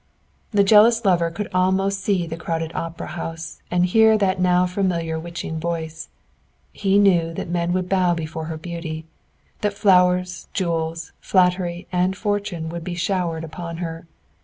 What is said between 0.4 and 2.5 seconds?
The jealous lover could almost see the